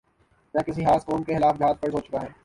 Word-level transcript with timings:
یا 0.53 0.61
کسی 0.61 0.85
خاص 0.85 1.05
قوم 1.05 1.23
کے 1.23 1.35
خلاف 1.35 1.59
جہاد 1.59 1.81
فرض 1.81 1.93
ہو 1.95 1.99
چکا 2.01 2.21
ہے 2.21 2.31